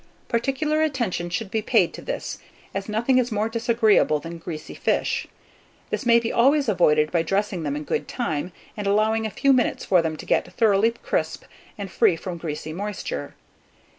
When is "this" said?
2.01-2.39, 5.91-6.07